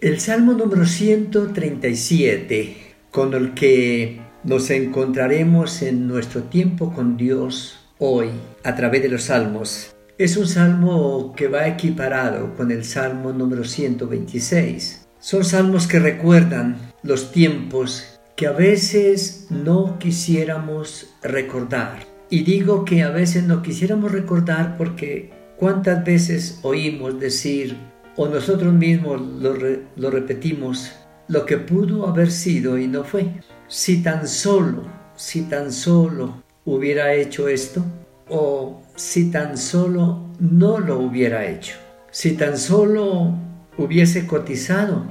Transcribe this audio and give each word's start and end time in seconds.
El 0.00 0.18
Salmo 0.18 0.54
número 0.54 0.86
137, 0.86 2.76
con 3.10 3.34
el 3.34 3.52
que 3.52 4.18
nos 4.44 4.70
encontraremos 4.70 5.82
en 5.82 6.08
nuestro 6.08 6.44
tiempo 6.44 6.94
con 6.94 7.18
Dios 7.18 7.80
hoy 7.98 8.30
a 8.64 8.74
través 8.76 9.02
de 9.02 9.10
los 9.10 9.24
salmos, 9.24 9.94
es 10.16 10.38
un 10.38 10.46
salmo 10.46 11.34
que 11.36 11.48
va 11.48 11.68
equiparado 11.68 12.54
con 12.56 12.70
el 12.70 12.86
Salmo 12.86 13.34
número 13.34 13.64
126. 13.64 15.06
Son 15.18 15.44
salmos 15.44 15.86
que 15.86 15.98
recuerdan 15.98 16.78
los 17.02 17.30
tiempos 17.30 18.18
que 18.36 18.46
a 18.46 18.52
veces 18.52 19.48
no 19.50 19.98
quisiéramos 19.98 21.10
recordar. 21.22 22.06
Y 22.30 22.44
digo 22.44 22.86
que 22.86 23.02
a 23.02 23.10
veces 23.10 23.44
no 23.44 23.60
quisiéramos 23.60 24.12
recordar 24.12 24.78
porque 24.78 25.28
cuántas 25.58 26.02
veces 26.06 26.58
oímos 26.62 27.20
decir 27.20 27.76
o 28.20 28.28
nosotros 28.28 28.74
mismos 28.74 29.18
lo, 29.18 30.10
repetimos, 30.10 30.92
lo 31.28 31.46
que 31.46 31.56
pudo 31.56 32.06
haber 32.06 32.30
sido 32.30 32.76
y 32.76 32.86
no 32.86 33.02
fue. 33.02 33.30
Si 33.66 34.02
tan 34.02 34.28
solo, 34.28 34.82
si 35.16 35.48
tan 35.48 35.72
solo 35.72 36.42
hubiera 36.66 37.14
hecho 37.14 37.48
esto, 37.48 37.82
o 38.28 38.82
si 38.94 39.30
tan 39.30 39.56
solo 39.56 40.28
no 40.38 40.80
lo 40.80 40.98
hubiera 40.98 41.46
hecho, 41.46 41.76
si 42.10 42.32
tan 42.32 42.58
solo 42.58 43.32
hubiese 43.78 44.26
cotizado 44.26 45.06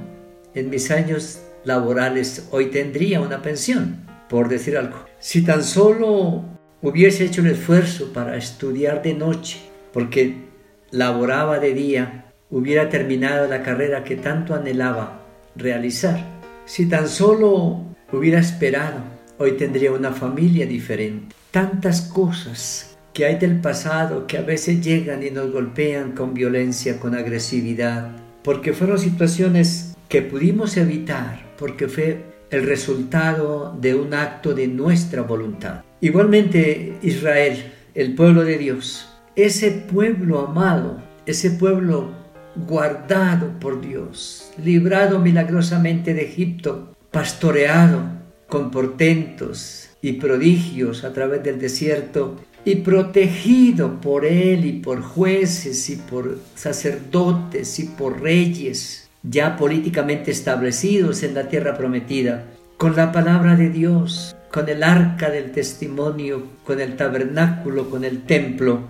en 0.54 0.70
mis 0.70 0.92
años 0.92 1.40
laborales, 1.64 2.46
hoy 2.52 2.66
tendría 2.66 3.20
una 3.20 3.42
pensión, 3.42 4.06
por 4.28 4.48
decir 4.48 4.78
algo. 4.78 5.04
Si 5.18 5.42
tan 5.42 5.64
solo 5.64 6.44
hubiese 6.80 7.24
hecho 7.24 7.40
un 7.40 7.48
esfuerzo 7.48 8.12
para 8.12 8.36
estudiar 8.36 9.02
de 9.02 9.14
noche, 9.14 9.58
porque 9.92 10.44
laboraba 10.92 11.58
de 11.58 11.74
día, 11.74 12.29
hubiera 12.50 12.88
terminado 12.88 13.46
la 13.48 13.62
carrera 13.62 14.04
que 14.04 14.16
tanto 14.16 14.54
anhelaba 14.54 15.22
realizar. 15.56 16.24
Si 16.64 16.88
tan 16.88 17.08
solo 17.08 17.84
hubiera 18.12 18.40
esperado, 18.40 19.02
hoy 19.38 19.52
tendría 19.52 19.92
una 19.92 20.12
familia 20.12 20.66
diferente. 20.66 21.34
Tantas 21.50 22.02
cosas 22.02 22.96
que 23.12 23.24
hay 23.24 23.36
del 23.36 23.60
pasado 23.60 24.26
que 24.26 24.38
a 24.38 24.42
veces 24.42 24.80
llegan 24.80 25.22
y 25.22 25.30
nos 25.30 25.50
golpean 25.50 26.12
con 26.12 26.34
violencia, 26.34 26.98
con 27.00 27.14
agresividad, 27.14 28.10
porque 28.42 28.72
fueron 28.72 28.98
situaciones 28.98 29.96
que 30.08 30.22
pudimos 30.22 30.76
evitar, 30.76 31.54
porque 31.58 31.88
fue 31.88 32.24
el 32.50 32.66
resultado 32.66 33.76
de 33.80 33.94
un 33.94 34.14
acto 34.14 34.54
de 34.54 34.66
nuestra 34.66 35.22
voluntad. 35.22 35.82
Igualmente 36.00 36.98
Israel, 37.02 37.72
el 37.94 38.14
pueblo 38.14 38.44
de 38.44 38.58
Dios, 38.58 39.08
ese 39.36 39.70
pueblo 39.70 40.40
amado, 40.40 41.00
ese 41.26 41.50
pueblo 41.50 42.19
guardado 42.54 43.58
por 43.60 43.80
Dios, 43.80 44.52
librado 44.62 45.18
milagrosamente 45.18 46.14
de 46.14 46.22
Egipto, 46.22 46.94
pastoreado 47.10 48.02
con 48.48 48.70
portentos 48.70 49.90
y 50.02 50.14
prodigios 50.14 51.04
a 51.04 51.12
través 51.12 51.42
del 51.42 51.58
desierto 51.58 52.36
y 52.64 52.76
protegido 52.76 54.00
por 54.00 54.24
él 54.24 54.64
y 54.64 54.72
por 54.72 55.00
jueces 55.00 55.88
y 55.90 55.96
por 55.96 56.38
sacerdotes 56.54 57.78
y 57.78 57.84
por 57.84 58.20
reyes 58.20 59.08
ya 59.22 59.56
políticamente 59.56 60.30
establecidos 60.30 61.22
en 61.22 61.34
la 61.34 61.48
tierra 61.48 61.76
prometida, 61.76 62.46
con 62.76 62.96
la 62.96 63.12
palabra 63.12 63.56
de 63.56 63.68
Dios, 63.68 64.34
con 64.50 64.68
el 64.68 64.82
arca 64.82 65.30
del 65.30 65.52
testimonio, 65.52 66.44
con 66.64 66.80
el 66.80 66.96
tabernáculo, 66.96 67.90
con 67.90 68.04
el 68.04 68.22
templo, 68.22 68.80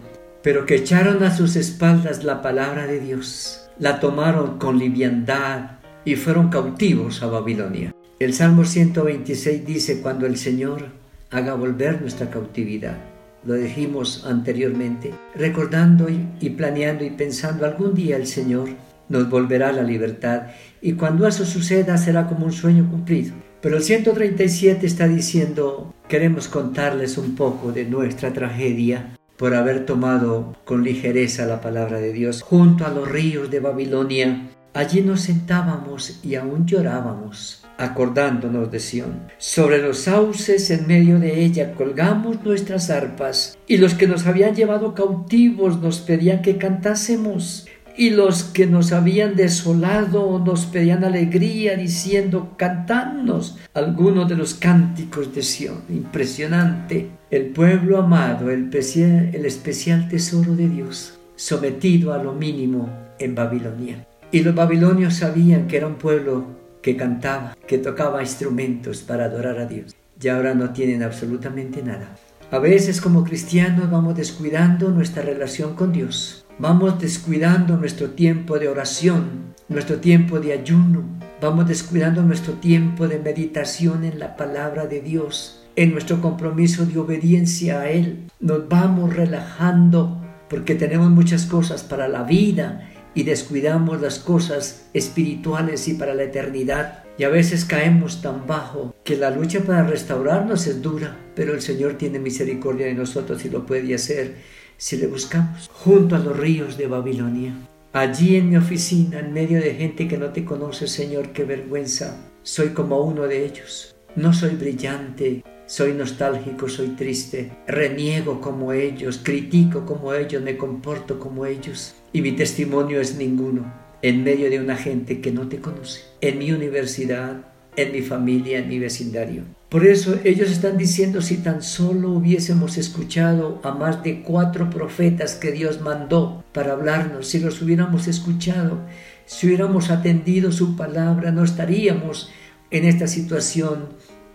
pero 0.42 0.64
que 0.64 0.76
echaron 0.76 1.22
a 1.22 1.36
sus 1.36 1.56
espaldas 1.56 2.24
la 2.24 2.40
palabra 2.40 2.86
de 2.86 3.00
Dios, 3.00 3.68
la 3.78 4.00
tomaron 4.00 4.58
con 4.58 4.78
liviandad 4.78 5.78
y 6.04 6.16
fueron 6.16 6.48
cautivos 6.48 7.22
a 7.22 7.26
Babilonia. 7.26 7.94
El 8.18 8.32
Salmo 8.34 8.64
126 8.64 9.66
dice, 9.66 10.00
cuando 10.00 10.26
el 10.26 10.36
Señor 10.36 10.88
haga 11.30 11.54
volver 11.54 12.00
nuestra 12.00 12.30
cautividad, 12.30 12.96
lo 13.44 13.54
dijimos 13.54 14.24
anteriormente, 14.26 15.12
recordando 15.34 16.08
y 16.08 16.50
planeando 16.50 17.04
y 17.04 17.10
pensando, 17.10 17.64
algún 17.64 17.94
día 17.94 18.16
el 18.16 18.26
Señor 18.26 18.68
nos 19.08 19.28
volverá 19.28 19.72
la 19.72 19.82
libertad 19.82 20.48
y 20.80 20.92
cuando 20.92 21.26
eso 21.26 21.44
suceda 21.44 21.98
será 21.98 22.26
como 22.26 22.46
un 22.46 22.52
sueño 22.52 22.88
cumplido. 22.90 23.34
Pero 23.60 23.76
el 23.76 23.82
137 23.82 24.86
está 24.86 25.06
diciendo, 25.06 25.94
queremos 26.08 26.48
contarles 26.48 27.18
un 27.18 27.34
poco 27.34 27.72
de 27.72 27.84
nuestra 27.84 28.32
tragedia 28.32 29.16
por 29.40 29.54
haber 29.54 29.86
tomado 29.86 30.54
con 30.66 30.84
ligereza 30.84 31.46
la 31.46 31.62
palabra 31.62 31.98
de 31.98 32.12
Dios 32.12 32.42
junto 32.42 32.84
a 32.84 32.90
los 32.90 33.08
ríos 33.08 33.50
de 33.50 33.58
Babilonia. 33.58 34.50
Allí 34.74 35.00
nos 35.00 35.22
sentábamos 35.22 36.20
y 36.22 36.34
aún 36.34 36.66
llorábamos, 36.66 37.64
acordándonos 37.78 38.70
de 38.70 38.80
Sión. 38.80 39.22
Sobre 39.38 39.80
los 39.80 40.00
sauces 40.00 40.70
en 40.70 40.86
medio 40.86 41.18
de 41.18 41.42
ella 41.42 41.72
colgamos 41.72 42.44
nuestras 42.44 42.90
arpas, 42.90 43.56
y 43.66 43.78
los 43.78 43.94
que 43.94 44.06
nos 44.06 44.26
habían 44.26 44.54
llevado 44.54 44.94
cautivos 44.94 45.80
nos 45.80 46.00
pedían 46.00 46.42
que 46.42 46.58
cantásemos 46.58 47.66
y 48.00 48.08
los 48.08 48.44
que 48.44 48.66
nos 48.66 48.92
habían 48.92 49.36
desolado 49.36 50.38
nos 50.38 50.64
pedían 50.64 51.04
alegría 51.04 51.76
diciendo, 51.76 52.54
cantadnos 52.56 53.58
algunos 53.74 54.26
de 54.26 54.36
los 54.36 54.54
cánticos 54.54 55.34
de 55.34 55.42
Sión. 55.42 55.82
Impresionante. 55.90 57.10
El 57.30 57.48
pueblo 57.48 57.98
amado, 57.98 58.50
el 58.50 58.70
especial, 58.72 60.08
tesoro 60.08 60.56
de 60.56 60.70
Dios, 60.70 61.18
sometido 61.36 62.14
a 62.14 62.22
lo 62.22 62.32
mínimo 62.32 62.88
en 63.18 63.34
Babilonia. 63.34 64.06
Y 64.32 64.40
los 64.44 64.54
babilonios 64.54 65.16
sabían 65.16 65.66
que 65.66 65.76
era 65.76 65.86
un 65.86 65.96
pueblo 65.96 66.46
que 66.80 66.96
cantaba, 66.96 67.54
que 67.66 67.76
tocaba 67.76 68.22
instrumentos 68.22 69.02
para 69.02 69.26
adorar 69.26 69.58
a 69.58 69.66
Dios. 69.66 69.94
Y 70.18 70.28
ahora 70.28 70.54
no 70.54 70.70
tienen 70.70 71.02
absolutamente 71.02 71.82
nada. 71.82 72.16
A 72.50 72.58
veces 72.60 72.98
como 72.98 73.24
cristianos 73.24 73.90
vamos 73.90 74.16
descuidando 74.16 74.88
nuestra 74.88 75.22
relación 75.22 75.74
con 75.74 75.92
Dios 75.92 76.46
Vamos 76.60 77.00
descuidando 77.00 77.78
nuestro 77.78 78.10
tiempo 78.10 78.58
de 78.58 78.68
oración, 78.68 79.54
nuestro 79.70 79.96
tiempo 79.96 80.40
de 80.40 80.52
ayuno. 80.52 81.08
Vamos 81.40 81.66
descuidando 81.66 82.20
nuestro 82.20 82.52
tiempo 82.52 83.08
de 83.08 83.18
meditación 83.18 84.04
en 84.04 84.18
la 84.18 84.36
palabra 84.36 84.84
de 84.84 85.00
Dios, 85.00 85.62
en 85.74 85.92
nuestro 85.92 86.20
compromiso 86.20 86.84
de 86.84 86.98
obediencia 86.98 87.80
a 87.80 87.88
Él. 87.88 88.26
Nos 88.40 88.68
vamos 88.68 89.16
relajando 89.16 90.22
porque 90.50 90.74
tenemos 90.74 91.08
muchas 91.08 91.46
cosas 91.46 91.82
para 91.82 92.08
la 92.08 92.24
vida 92.24 92.90
y 93.14 93.22
descuidamos 93.22 94.02
las 94.02 94.18
cosas 94.18 94.90
espirituales 94.92 95.88
y 95.88 95.94
para 95.94 96.12
la 96.12 96.24
eternidad. 96.24 97.04
Y 97.16 97.24
a 97.24 97.30
veces 97.30 97.64
caemos 97.64 98.20
tan 98.20 98.46
bajo 98.46 98.94
que 99.02 99.16
la 99.16 99.30
lucha 99.30 99.60
para 99.60 99.86
restaurarnos 99.86 100.66
es 100.66 100.82
dura, 100.82 101.16
pero 101.34 101.54
el 101.54 101.62
Señor 101.62 101.94
tiene 101.94 102.18
misericordia 102.18 102.84
de 102.84 102.94
nosotros 102.94 103.42
y 103.46 103.48
lo 103.48 103.64
puede 103.64 103.94
hacer 103.94 104.60
si 104.80 104.96
le 104.96 105.06
buscamos, 105.06 105.68
junto 105.74 106.16
a 106.16 106.18
los 106.18 106.34
ríos 106.38 106.78
de 106.78 106.86
Babilonia. 106.86 107.52
Allí 107.92 108.36
en 108.36 108.48
mi 108.48 108.56
oficina, 108.56 109.20
en 109.20 109.34
medio 109.34 109.60
de 109.60 109.74
gente 109.74 110.08
que 110.08 110.16
no 110.16 110.30
te 110.30 110.42
conoce, 110.42 110.88
Señor, 110.88 111.32
qué 111.32 111.44
vergüenza. 111.44 112.16
Soy 112.42 112.70
como 112.70 113.02
uno 113.02 113.24
de 113.24 113.44
ellos. 113.44 113.94
No 114.16 114.32
soy 114.32 114.56
brillante, 114.56 115.44
soy 115.66 115.92
nostálgico, 115.92 116.66
soy 116.70 116.88
triste, 116.96 117.52
reniego 117.66 118.40
como 118.40 118.72
ellos, 118.72 119.20
critico 119.22 119.84
como 119.84 120.14
ellos, 120.14 120.42
me 120.42 120.56
comporto 120.56 121.20
como 121.20 121.44
ellos. 121.44 121.94
Y 122.14 122.22
mi 122.22 122.32
testimonio 122.32 123.02
es 123.02 123.16
ninguno 123.16 123.70
en 124.00 124.24
medio 124.24 124.48
de 124.48 124.60
una 124.60 124.76
gente 124.76 125.20
que 125.20 125.30
no 125.30 125.46
te 125.46 125.60
conoce. 125.60 126.00
En 126.22 126.38
mi 126.38 126.52
universidad, 126.52 127.44
en 127.76 127.92
mi 127.92 128.00
familia, 128.00 128.58
en 128.58 128.68
mi 128.68 128.78
vecindario. 128.78 129.42
Por 129.70 129.86
eso 129.86 130.18
ellos 130.24 130.50
están 130.50 130.76
diciendo 130.76 131.22
si 131.22 131.36
tan 131.36 131.62
solo 131.62 132.10
hubiésemos 132.10 132.76
escuchado 132.76 133.60
a 133.62 133.70
más 133.70 134.02
de 134.02 134.20
cuatro 134.20 134.68
profetas 134.68 135.36
que 135.36 135.52
Dios 135.52 135.80
mandó 135.80 136.42
para 136.52 136.72
hablarnos, 136.72 137.28
si 137.28 137.38
los 137.38 137.62
hubiéramos 137.62 138.08
escuchado, 138.08 138.80
si 139.26 139.46
hubiéramos 139.46 139.90
atendido 139.90 140.50
su 140.50 140.74
palabra, 140.74 141.30
no 141.30 141.44
estaríamos 141.44 142.32
en 142.72 142.84
esta 142.84 143.06
situación 143.06 143.90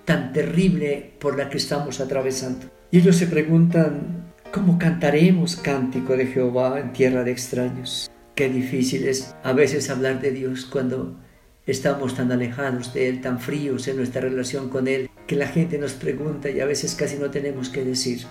tan 0.06 0.32
terrible 0.32 1.12
por 1.20 1.38
la 1.38 1.50
que 1.50 1.58
estamos 1.58 2.00
atravesando. 2.00 2.68
Y 2.90 3.00
ellos 3.00 3.18
se 3.18 3.28
preguntan, 3.28 4.32
¿cómo 4.54 4.80
cantaremos 4.80 5.58
cántico 5.58 6.16
de 6.16 6.28
Jehová 6.28 6.80
en 6.80 6.94
tierra 6.94 7.26
de 7.26 7.32
extraños? 7.32 8.10
Qué 8.36 8.48
difícil 8.48 9.06
es 9.06 9.36
a 9.44 9.52
veces 9.52 9.90
hablar 9.90 10.22
de 10.22 10.32
Dios 10.32 10.66
cuando 10.66 11.18
estamos 11.66 12.16
tan 12.16 12.32
alejados 12.32 12.94
de 12.94 13.10
Él, 13.10 13.20
tan 13.20 13.42
fríos 13.42 13.86
en 13.90 13.98
nuestra 13.98 14.22
relación 14.22 14.70
con 14.70 14.88
Él, 14.88 15.10
que 15.28 15.36
la 15.36 15.48
gente 15.48 15.78
nos 15.78 15.94
pregunta 15.94 16.50
y 16.50 16.60
a 16.60 16.66
veces 16.66 16.96
casi 16.96 17.18
no 17.18 17.32
tenemos 17.32 17.70
que 17.70 17.84
decir. 17.84 18.26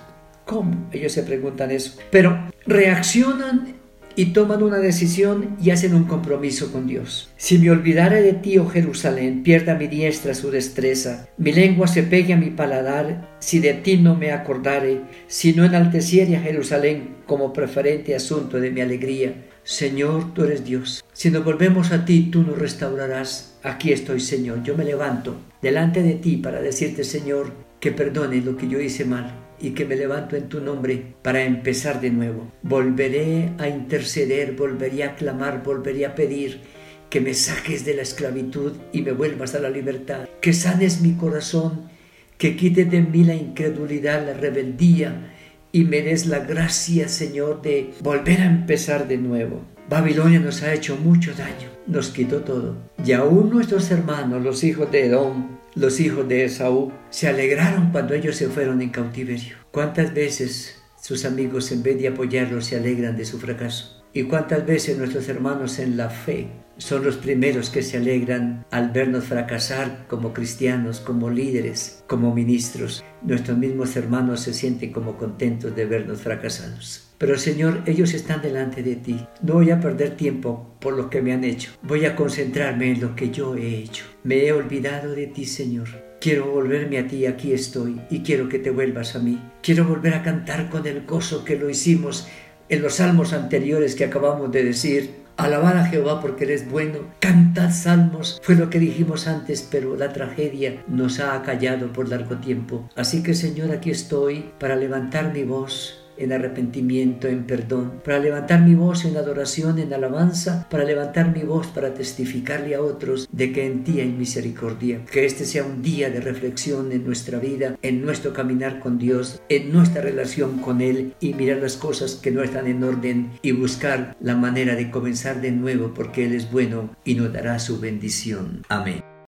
¿Cómo? 0.45 0.89
Ellos 0.93 1.13
se 1.13 1.23
preguntan 1.23 1.71
eso. 1.71 1.99
Pero 2.11 2.51
reaccionan 2.67 3.75
y 4.17 4.27
toman 4.27 4.63
una 4.63 4.79
decisión 4.79 5.57
y 5.61 5.71
hacen 5.71 5.95
un 5.95 6.05
compromiso 6.05 6.71
con 6.71 6.87
Dios. 6.87 7.31
Si 7.37 7.59
me 7.59 7.71
olvidare 7.71 8.23
de 8.23 8.35
ti, 8.35 8.59
oh 8.59 8.69
Jerusalén, 8.69 9.43
pierda 9.43 9.75
mi 9.75 9.89
diestra 9.89 10.35
su 10.35 10.51
destreza, 10.51 11.29
mi 11.37 11.53
lengua 11.53 11.87
se 11.89 12.03
pegue 12.03 12.35
a 12.35 12.37
mi 12.37 12.51
paladar, 12.51 13.37
si 13.41 13.59
de 13.59 13.75
ti 13.75 13.97
no 13.97 14.15
me 14.15 14.33
acordare, 14.33 15.01
si 15.27 15.53
no 15.53 15.65
enalteciere 15.65 16.37
a 16.37 16.41
Jerusalén 16.41 17.17
como 17.27 17.53
preferente 17.53 18.15
asunto 18.15 18.61
de 18.61 18.71
mi 18.71 18.81
alegría. 18.81 19.35
Señor, 19.65 20.35
tú 20.35 20.45
eres 20.45 20.65
Dios. 20.65 21.03
Si 21.13 21.31
nos 21.31 21.43
volvemos 21.43 21.91
a 21.91 22.05
ti, 22.05 22.29
tú 22.31 22.43
nos 22.43 22.59
restaurarás. 22.59 23.57
Aquí 23.63 23.93
estoy, 23.93 24.21
Señor. 24.21 24.63
Yo 24.63 24.77
me 24.77 24.85
levanto 24.85 25.37
delante 25.65 26.03
de 26.03 26.15
ti 26.15 26.37
para 26.37 26.61
decirte, 26.61 27.05
Señor, 27.05 27.51
que 27.81 27.91
perdone 27.91 28.43
lo 28.43 28.55
que 28.57 28.69
yo 28.69 28.79
hice 28.79 29.07
mal 29.07 29.35
y 29.59 29.71
que 29.71 29.87
me 29.87 29.97
levanto 29.97 30.37
en 30.37 30.51
tu 30.51 30.61
nombre 30.61 31.15
para 31.23 31.43
empezar 31.43 32.03
de 32.03 32.11
nuevo. 32.11 32.53
Volveré 32.63 33.51
a 33.57 33.67
interceder, 33.67 34.53
volveré 34.53 35.05
a 35.05 35.17
clamar, 35.17 35.63
volveré 35.65 36.05
a 36.05 36.15
pedir 36.15 36.61
que 37.09 37.23
me 37.23 37.33
saques 37.33 37.87
de 37.87 37.95
la 37.95 38.03
esclavitud 38.03 38.73
y 38.93 39.01
me 39.01 39.13
vuelvas 39.13 39.55
a 39.55 39.59
la 39.59 39.71
libertad, 39.71 40.29
que 40.43 40.53
sanes 40.53 41.01
mi 41.01 41.15
corazón, 41.15 41.89
que 42.37 42.57
quites 42.57 42.91
de 42.91 43.01
mí 43.01 43.25
la 43.25 43.35
incredulidad, 43.35 44.27
la 44.27 44.35
rebeldía 44.35 45.33
y 45.73 45.85
me 45.85 46.03
des 46.03 46.27
la 46.27 46.41
gracia, 46.41 47.09
Señor, 47.09 47.63
de 47.63 47.91
volver 48.01 48.43
a 48.43 48.47
empezar 48.47 49.09
de 49.09 49.17
nuevo. 49.17 49.74
Babilonia 49.89 50.41
nos 50.41 50.63
ha 50.63 50.73
hecho 50.73 50.97
mucho 50.97 51.35
daño, 51.35 51.69
nos 51.87 52.09
quitó 52.09 52.41
todo. 52.41 52.77
Y 53.05 53.13
aún 53.13 53.51
nuestros 53.51 53.91
hermanos, 53.91 54.43
los 54.43 54.65
hijos 54.65 54.91
de 54.91 55.07
Edom, 55.07 55.59
los 55.75 56.01
hijos 56.01 56.27
de 56.27 56.45
Esaú, 56.45 56.93
se 57.11 57.29
alegraron 57.29 57.91
cuando 57.91 58.15
ellos 58.15 58.37
se 58.37 58.49
fueron 58.49 58.81
en 58.81 58.91
cautiverio. 58.91 59.57
¿Cuántas 59.71 60.15
veces 60.15 60.83
sus 61.01 61.25
amigos 61.25 61.71
en 61.73 61.83
vez 61.83 62.01
de 62.01 62.09
apoyarlos 62.09 62.67
se 62.67 62.77
alegran 62.77 63.17
de 63.17 63.27
su 63.27 63.39
fracaso? 63.39 64.03
¿Y 64.13 64.23
cuántas 64.25 64.65
veces 64.65 64.97
nuestros 64.97 65.29
hermanos 65.29 65.79
en 65.79 65.97
la 65.97 66.09
fe 66.09 66.49
son 66.79 67.05
los 67.05 67.17
primeros 67.17 67.71
que 67.71 67.83
se 67.83 67.97
alegran 67.97 68.65
al 68.71 68.91
vernos 68.91 69.25
fracasar 69.25 70.07
como 70.09 70.33
cristianos, 70.33 71.01
como 71.01 71.31
líderes, 71.31 72.03
como 72.09 72.35
ministros. 72.35 73.05
Nuestros 73.23 73.57
mismos 73.59 73.97
hermanos 73.97 74.41
se 74.41 74.55
sienten 74.55 74.93
como 74.93 75.17
contentos 75.17 75.75
de 75.77 75.85
vernos 75.85 76.21
fracasados. 76.21 77.14
Pero 77.25 77.39
Señor, 77.39 77.81
ellos 77.87 78.13
están 78.13 78.43
delante 78.43 78.83
de 78.83 78.97
ti. 78.97 79.27
No 79.41 79.55
voy 79.55 79.71
a 79.71 79.81
perder 79.81 80.11
tiempo 80.11 80.77
por 80.79 80.93
lo 80.93 81.09
que 81.09 81.23
me 81.23 81.33
han 81.33 81.43
hecho. 81.43 81.71
Voy 81.81 82.05
a 82.05 82.17
concentrarme 82.17 82.91
en 82.91 83.01
lo 83.01 83.17
que 83.17 83.31
yo 83.31 83.57
he 83.57 83.79
hecho. 83.79 84.05
Me 84.25 84.45
he 84.45 84.53
olvidado 84.53 85.15
de 85.15 85.29
ti, 85.29 85.47
Señor. 85.47 85.89
Quiero 86.21 86.51
volverme 86.51 86.99
a 86.99 87.07
ti, 87.09 87.25
aquí 87.25 87.55
estoy, 87.55 87.99
y 88.11 88.21
quiero 88.21 88.51
que 88.51 88.59
te 88.59 88.69
vuelvas 88.69 89.17
a 89.17 89.21
mí. 89.21 89.43
Quiero 89.63 89.87
volver 89.87 90.13
a 90.13 90.23
cantar 90.23 90.69
con 90.69 90.87
el 90.87 91.07
gozo 91.07 91.47
que 91.47 91.57
lo 91.57 91.71
hicimos 91.71 92.29
en 92.69 92.83
los 92.83 92.97
salmos 92.97 93.33
anteriores 93.33 93.95
que 93.95 94.05
acabamos 94.05 94.53
de 94.53 94.63
decir. 94.63 95.25
Alabar 95.39 95.79
a 95.79 95.87
Jehová 95.87 96.21
porque 96.21 96.45
eres 96.45 96.69
bueno. 96.71 96.99
Cantad 97.21 97.71
salmos. 97.71 98.39
Fue 98.43 98.55
lo 98.55 98.69
que 98.69 98.79
dijimos 98.79 99.29
antes, 99.29 99.67
pero 99.71 99.97
la 99.97 100.13
tragedia 100.13 100.85
nos 100.89 101.21
ha 101.21 101.35
acallado 101.35 101.91
por 101.91 102.07
largo 102.07 102.37
tiempo. 102.37 102.87
Así 102.97 103.23
que 103.23 103.33
Señor, 103.33 103.71
aquí 103.71 103.89
estoy 103.89 104.51
para 104.59 104.77
levantar 104.77 105.33
mi 105.33 105.43
voz 105.43 106.04
en 106.17 106.33
arrepentimiento, 106.33 107.29
en 107.29 107.45
perdón, 107.45 108.01
para 108.05 108.19
levantar 108.19 108.63
mi 108.63 108.75
voz 108.75 109.05
en 109.05 109.17
adoración, 109.17 109.79
en 109.79 109.93
alabanza, 109.93 110.67
para 110.71 110.85
levantar 110.85 111.35
mi 111.35 111.43
voz 111.43 111.67
para 111.69 111.95
testificarle 111.95 112.75
a 112.75 112.83
otros 112.83 113.29
de 113.31 113.53
que 113.53 113.67
en 113.67 113.85
ti 113.85 114.01
hay 114.01 114.11
misericordia. 114.11 115.05
Que 115.11 115.27
este 115.27 115.45
sea 115.45 115.65
un 115.65 115.83
día 115.83 116.11
de 116.11 116.21
reflexión 116.21 116.93
en 116.93 117.05
nuestra 117.05 117.39
vida, 117.39 117.77
en 117.83 118.03
nuestro 118.03 118.33
caminar 118.33 118.81
con 118.81 118.99
Dios, 118.99 119.43
en 119.49 119.73
nuestra 119.73 120.03
relación 120.03 120.59
con 120.59 120.81
Él 120.81 121.15
y 121.21 121.35
mirar 121.35 121.59
las 121.59 121.77
cosas 121.77 122.15
que 122.15 122.31
no 122.31 122.43
están 122.43 122.67
en 122.67 122.83
orden 122.83 123.33
y 123.43 123.53
buscar 123.53 124.17
la 124.21 124.37
manera 124.37 124.75
de 124.75 124.91
comenzar 124.91 125.41
de 125.41 125.53
nuevo 125.53 125.93
porque 125.95 126.25
Él 126.25 126.35
es 126.35 126.51
bueno 126.51 126.91
y 127.05 127.15
nos 127.15 127.33
dará 127.33 127.59
su 127.59 127.79
bendición. 127.81 128.63
Amén. 128.69 129.14